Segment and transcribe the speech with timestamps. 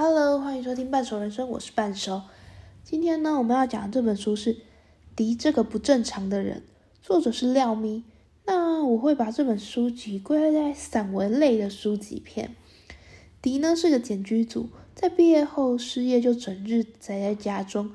[0.00, 2.22] Hello，欢迎收听半熟人生，我是半熟。
[2.84, 4.54] 今天呢，我们要讲的这本书是
[5.16, 6.62] 《迪这个不正常的人》，
[7.04, 8.04] 作者是廖咪。
[8.44, 12.54] 那我会把这本书籍归类在散文类的书籍片。
[13.42, 17.90] 迪呢是个简居族，在毕业后失业就整日宅在家中，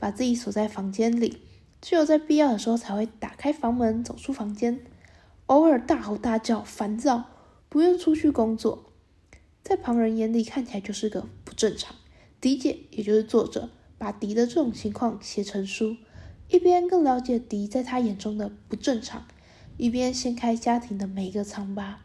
[0.00, 1.42] 把自己锁在房间里，
[1.80, 4.80] 只有在必要的时候才会打开房门走出房间，
[5.46, 7.22] 偶尔大吼大叫，烦躁，
[7.68, 8.90] 不愿出去工作。
[9.66, 11.96] 在旁人眼里看起来就是个不正常。
[12.40, 13.68] 迪姐，也就是作者，
[13.98, 15.96] 把迪的这种情况写成书，
[16.48, 19.26] 一边更了解迪在他眼中的不正常，
[19.76, 22.04] 一边掀开家庭的每一个疮疤。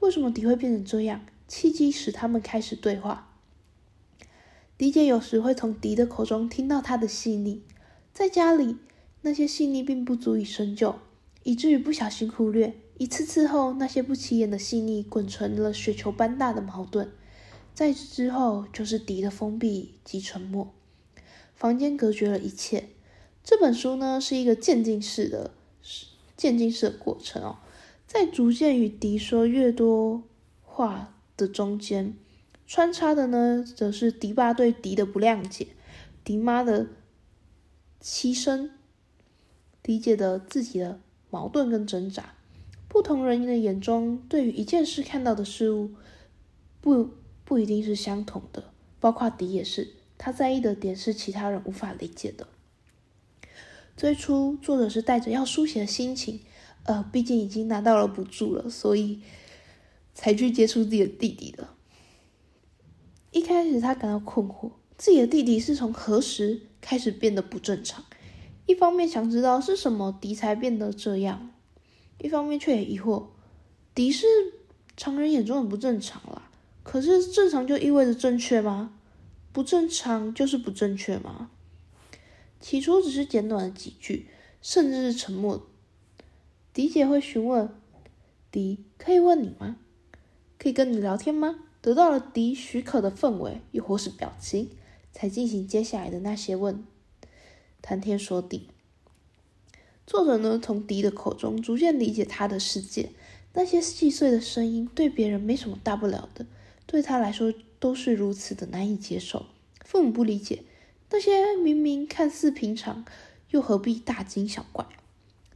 [0.00, 1.20] 为什么迪会变成这样？
[1.46, 3.36] 契机使他们开始对话。
[4.78, 7.60] 迪姐有时会从迪的口中听到他的细腻，
[8.14, 8.78] 在家里
[9.20, 10.94] 那些细腻并不足以深究，
[11.42, 12.74] 以至于不小心忽略。
[13.02, 17.10] 一次次后，那些不起眼的细腻滚成了雪球般大的矛盾。
[17.74, 20.72] 在之后，就是迪的封闭及沉默。
[21.56, 22.90] 房间隔绝了一切。
[23.42, 25.50] 这本书呢，是一个渐进式的
[26.36, 27.56] 渐进式的过程哦，
[28.06, 30.22] 在逐渐与迪说越多
[30.62, 32.14] 话的中间，
[32.68, 35.66] 穿插的呢，则是迪爸对迪的不谅解，
[36.22, 36.86] 迪妈的
[38.00, 38.70] 牺牲，
[39.82, 42.34] 迪姐的自己的矛盾跟挣扎。
[42.92, 45.92] 不同人的眼中，对于一件事看到的事物，
[46.82, 47.08] 不
[47.42, 48.64] 不一定是相同的。
[49.00, 52.46] 包括迪也是，他在意的点是其他人无法理解的。
[53.96, 56.40] 最初，作者是带着要书写的心情，
[56.82, 59.22] 呃，毕竟已经拿到了补助了，所以
[60.12, 61.68] 才去接触自己的弟弟的。
[63.30, 68.04] 一开始，他感到困惑，自己的弟弟是从何时开始变得不正常？
[68.66, 71.51] 一方面想知道是什么迪才变得这样。
[72.22, 73.26] 一方面却也疑惑，
[73.94, 74.26] 迪是
[74.96, 76.48] 常人眼中的不正常啦。
[76.84, 78.94] 可是正常就意味着正确吗？
[79.52, 81.50] 不正常就是不正确吗？
[82.60, 84.28] 起初只是简短的几句，
[84.60, 85.66] 甚至是沉默。
[86.72, 87.68] 迪姐会询问
[88.50, 89.76] 迪：“可以问你吗？
[90.58, 94.70] 可以跟你聊天吗？”得到了迪许可的氛围，又或是表情，
[95.12, 96.86] 才进行接下来的那些问，
[97.82, 98.68] 谈天说地。
[100.06, 103.10] 作者呢，从迪的口中逐渐理解他的世界。
[103.54, 106.46] 那些细碎的声音对别人没什么大不了的，
[106.86, 109.44] 对他来说都是如此的难以接受。
[109.84, 110.62] 父母不理解
[111.10, 113.04] 那些明明看似平常，
[113.50, 114.86] 又何必大惊小怪？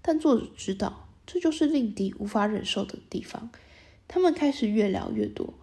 [0.02, 3.48] 但作者知道，这就是令迪无法忍受的地方。
[4.06, 5.54] 他们开始越聊越多。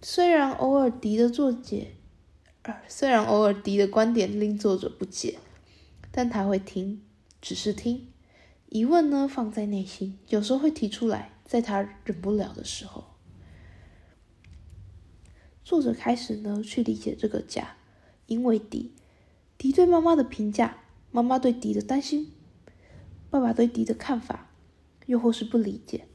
[0.00, 1.88] 虽然偶尔迪的作解，
[2.62, 5.38] 呃，虽然偶尔迪的观点令作者不解，
[6.12, 7.02] 但他会听。
[7.40, 8.12] 只是听，
[8.68, 13.04] 疑问呢放在内心，有时候会提出来，在他忍不了的时候。
[15.64, 17.76] 作者开始呢去理解这个家，
[18.26, 18.92] 因为迪，
[19.56, 22.32] 迪对妈妈的评价，妈妈对迪的担心，
[23.30, 24.50] 爸爸对迪的看法，
[25.06, 26.06] 又或是不理解。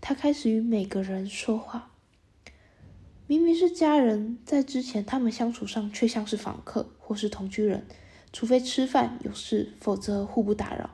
[0.00, 1.94] 他开始与每个人说话，
[3.26, 7.86] 明明是家人，在之前他们相处上却像是访客或是同居人。
[8.32, 10.90] 除非吃饭有事，否则互不打扰。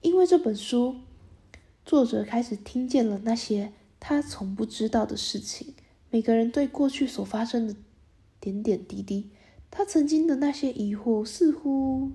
[0.00, 0.96] 因为这本书，
[1.84, 5.74] 作者开始听见了那些他从不知道的事情。
[6.10, 7.74] 每个人对过去所发生的
[8.40, 9.30] 点点滴滴，
[9.70, 12.10] 他曾经的那些疑惑，似乎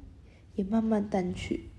[0.56, 1.70] 也慢慢淡去。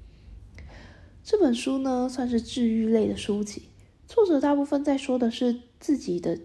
[1.22, 3.64] 这本书呢，算是治愈类的书籍。
[4.06, 6.38] 作者大部分在说的是自己的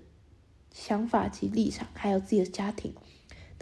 [0.74, 2.94] 想法及立场，还有自己的家庭。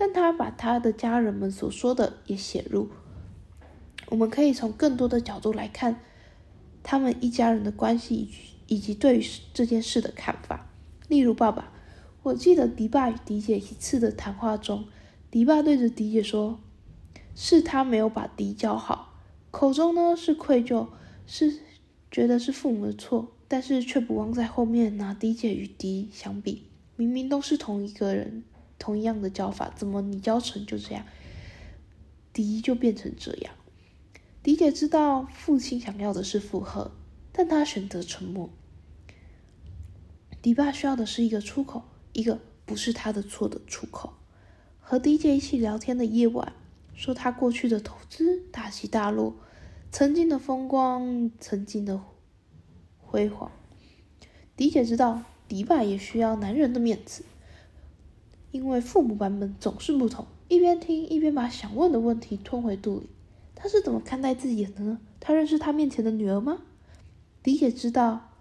[0.01, 2.89] 但他把他的家人们所说的也写入，
[4.09, 6.01] 我们可以从更多的角度来看
[6.81, 8.27] 他们一家人的关系
[8.65, 10.67] 以及对于这件事的看法。
[11.07, 11.71] 例如，爸爸，
[12.23, 14.85] 我记得迪爸与迪姐一次的谈话中，
[15.29, 16.59] 迪爸对着迪姐说
[17.35, 20.87] ：“是他没有把迪教好。”口中呢是愧疚，
[21.27, 21.59] 是
[22.09, 26.63] 觉得是父母的错，但是却不忘在后面拿迪姐与迪相比，
[26.95, 28.43] 明明都是同一个人。
[28.81, 31.05] 同样的教法，怎么你教成就这样，
[32.33, 33.53] 迪就变成这样？
[34.41, 36.89] 迪姐知道父亲想要的是附和，
[37.31, 38.49] 但他选择沉默。
[40.41, 41.83] 迪爸需要的是一个出口，
[42.13, 44.13] 一个不是他的错的出口。
[44.79, 46.53] 和迪姐一起聊天的夜晚，
[46.95, 49.35] 说他过去的投资大起大落，
[49.91, 52.01] 曾经的风光，曾经的
[52.97, 53.51] 辉煌。
[54.55, 57.23] 迪姐知道，迪爸也需要男人的面子。
[58.51, 63.07] 因为父母版本总是不同，一边听一边把想问的问题吞回肚里。
[63.55, 64.99] 他是怎么看待自己的呢？
[65.19, 66.61] 他认识他面前的女儿吗？
[67.43, 68.31] 迪姐知道，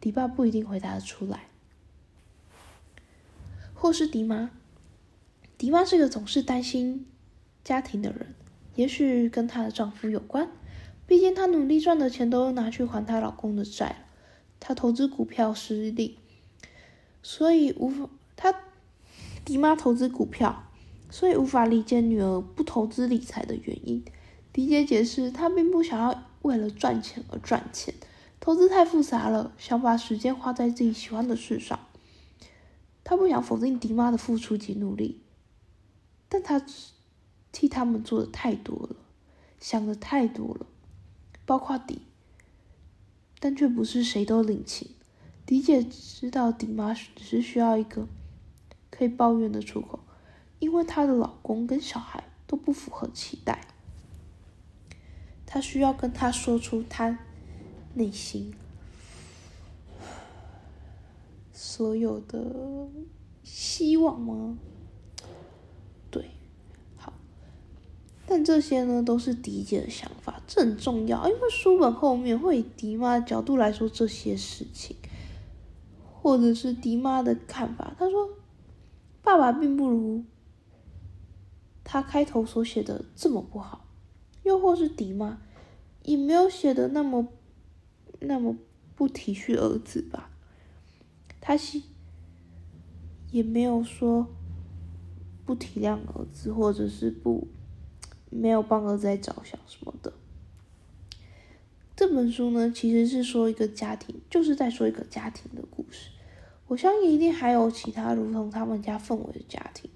[0.00, 1.48] 迪爸不一定回答得出来，
[3.74, 4.50] 或是迪妈。
[5.56, 7.06] 迪妈是个总是担心
[7.64, 8.34] 家庭的人，
[8.76, 10.48] 也许跟她的丈夫有关。
[11.06, 13.96] 毕竟她努力赚的钱都拿去还她老公的债了，
[14.60, 16.18] 她投资股票失利，
[17.22, 18.54] 所以无法她
[19.48, 20.64] 迪妈投资股票，
[21.08, 24.04] 所以无法理解女儿不投资理财的原因。
[24.52, 27.94] 迪姐解释，她并不想要为了赚钱而赚钱，
[28.40, 31.80] 投资太复杂了，想把时间花在自己喜欢的事上。
[33.02, 35.22] 她不想否定迪妈的付出及努力，
[36.28, 36.62] 但她
[37.50, 38.96] 替他们做的太多了，
[39.58, 40.66] 想的太多了。
[41.46, 42.02] 包括迪，
[43.40, 44.90] 但却不是谁都领情。
[45.46, 48.06] 迪姐知道迪妈只是需要一个
[48.98, 50.00] 可以抱怨的出口，
[50.58, 53.60] 因为她的老公跟小孩都不符合期待。
[55.46, 57.16] 她需要跟他说出她
[57.94, 58.52] 内心
[61.52, 62.88] 所有的
[63.44, 64.58] 希望吗？
[66.10, 66.30] 对，
[66.96, 67.12] 好
[68.26, 74.96] 但这些呢，都是迪姐的想法，这很重要，因为书本后面会以迪妈的角度来说这些事情，
[76.20, 77.94] 或者是迪妈的看法。
[77.96, 78.28] 她说，
[79.28, 80.24] 爸爸并不如
[81.84, 83.84] 他开头所写的这么不好，
[84.42, 85.42] 又或是迪妈
[86.02, 87.28] 也没有写的那么
[88.20, 88.56] 那么
[88.96, 90.30] 不体恤儿子吧？
[91.42, 91.82] 他是
[93.30, 94.28] 也没有说
[95.44, 97.46] 不体谅儿子，或者是不。
[98.30, 100.12] 没有帮儿子在着想什么的。
[101.96, 106.10] 这本书呢，其实是说一个家庭，就是在说一个家庭的故事。
[106.68, 109.90] 我相信一定还有其他如同他们家氛围的家庭，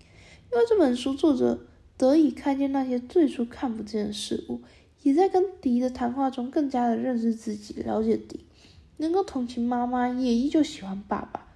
[0.51, 1.67] 因为这本书作者
[1.97, 4.61] 得以看见那些最初看不见的事物，
[5.03, 8.47] 也在跟迪的谈话中更加的认识自己，了解迪，
[8.97, 11.47] 能够同情妈妈，也依旧喜欢爸爸，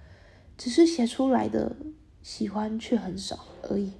[0.55, 1.75] 只是写出来的
[2.21, 3.93] 喜欢却很少而已。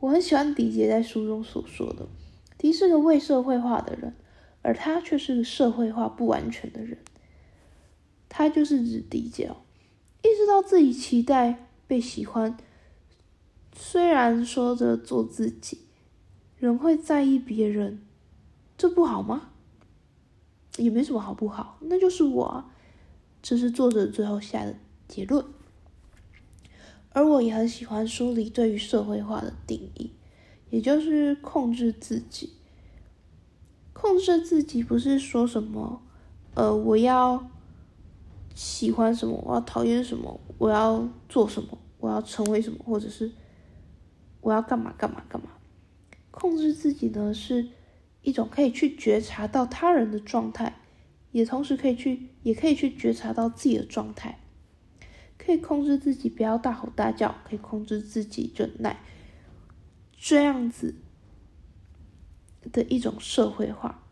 [0.00, 2.08] 我很喜欢迪杰在书中所说的，
[2.56, 4.14] 迪是个未社会化的人，
[4.62, 6.98] 而他却是个社会化不完全的人。
[8.28, 9.50] 他就是指迪杰，
[10.26, 12.56] 意识到自己期待被喜欢，
[13.72, 15.82] 虽然说着做自己，
[16.58, 18.02] 仍会在意别人，
[18.76, 19.50] 这不好吗？
[20.78, 22.64] 也没什么好不好，那就是我。
[23.40, 24.74] 这是作者最后下的
[25.06, 25.44] 结论。
[27.10, 30.10] 而我也很喜欢书里对于社会化的定义，
[30.70, 32.54] 也就是控制自己。
[33.92, 36.02] 控制自己不是说什么，
[36.54, 37.48] 呃，我要
[38.56, 43.30] 喜欢什么，我要讨厌什么，我要做什么，我要成为什么，或者是
[44.40, 45.50] 我要干嘛干嘛干嘛。
[46.30, 47.68] 控制自己呢，是
[48.22, 50.80] 一种可以去觉察到他人的状态，
[51.32, 54.40] 也同时可以去，也可以去觉察到自己的状态。
[55.36, 59.00] 可以控制自己不要大吼大叫，可以控制自己忍耐，
[60.16, 60.94] 这样子
[62.72, 64.02] 的一种社会化，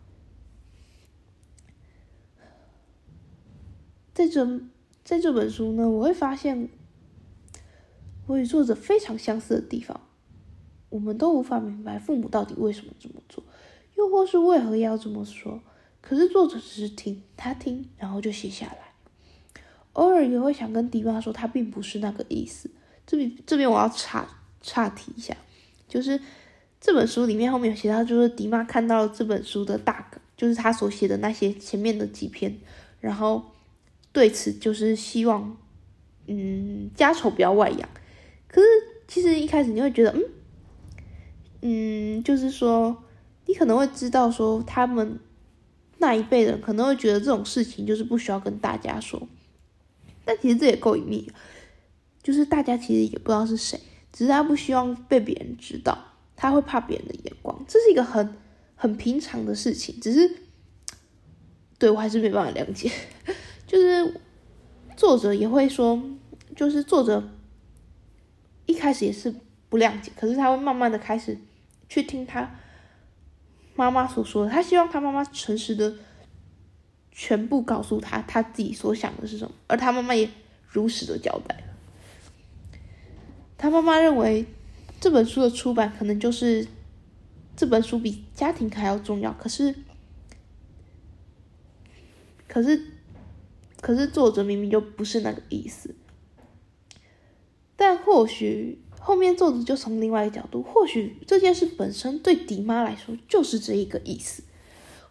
[4.14, 4.60] 在这
[5.04, 6.68] 在这本书呢，我会发现
[8.26, 10.00] 我与作者非常相似的地方。
[10.88, 13.42] 我们都无法明白父母到底为什么这么做，
[13.96, 15.60] 又或是为何要这么说。
[16.00, 18.78] 可是作者只是听他听，然后就写下来。
[19.94, 22.70] 偶尔也会想跟迪妈说，他并不是那个意思。
[23.04, 24.28] 这边这边我要岔
[24.60, 25.36] 岔题一下，
[25.88, 26.20] 就是
[26.80, 32.56] 这本书里面后面有写到，就是迪妈看到了这本书的大梗，就是他所写的那些前面的几篇，
[33.00, 33.42] 然后
[34.14, 35.56] 对此就是希望，
[36.28, 37.88] 嗯，家丑不要外扬。
[38.46, 38.66] 可是
[39.08, 40.24] 其实一开始你会觉得，嗯
[42.18, 43.04] 嗯，就是说
[43.46, 45.18] 你可能会知道说他们
[45.98, 49.26] 那一辈人可能会觉得这种事情就是不需要跟大家说。
[50.24, 51.30] 但其实这也够隐秘，
[52.22, 53.80] 就是大家其实也不知道是谁，
[54.12, 55.98] 只是他不希望被别人知道，
[56.36, 58.36] 他会怕别人的眼光，这是一个很
[58.76, 60.30] 很平常的事情，只是
[61.78, 62.90] 对我还是没办法谅解。
[63.74, 64.20] 就是
[64.96, 66.00] 作者也会说，
[66.54, 67.28] 就是作者
[68.66, 69.34] 一开始也是
[69.68, 71.36] 不谅解，可是他会慢慢的开始
[71.88, 72.54] 去听他
[73.74, 75.94] 妈妈所说的，他希望他妈妈诚实的。
[77.16, 80.28] 全部告诉他他自己所想的是什么，而他妈妈也
[80.66, 81.62] 如实的交代。
[83.56, 84.44] 他妈妈认为
[85.00, 86.66] 这本书的出版可能就是
[87.54, 89.72] 这本书比家庭还要重要，可是，
[92.48, 92.93] 可是，
[93.84, 95.94] 可是作者明明就不是那个意思。
[97.76, 104.42] 但或许后面作者就从另外一个角度，或许这件事本身对迪妈来说就是这一个意思。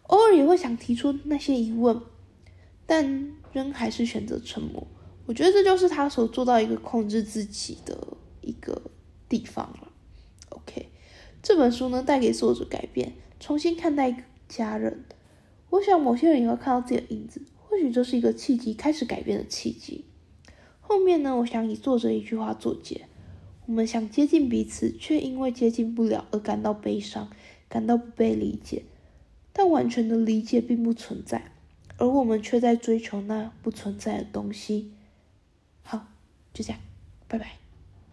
[0.08, 2.02] 偶尔也会想提出那些疑问，
[2.84, 4.84] 但仍还是选择沉默。
[5.26, 7.96] 我觉得这就是他所做到一个控制自己的
[8.40, 8.90] 一个
[9.28, 9.92] 地方了。
[10.48, 10.88] OK，
[11.40, 15.04] 这本书呢，带给作者改变，重新看待家人。
[15.70, 17.40] 我想某些人也会看到自己的影子，
[17.74, 20.04] 或许这是一个契机，开始改变的契机。
[20.80, 23.08] 后面呢，我想以作者一句话作结：
[23.66, 27.28] 我们想接近彼此，却因为接近不了而感到悲伤，
[27.68, 28.84] 感到不被理解。
[29.52, 31.50] 但完全的理解并不存在，
[31.96, 34.92] 而我们却在追求那不存在的东西。
[35.82, 36.06] 好，
[36.52, 36.80] 就这样，
[37.26, 37.63] 拜拜。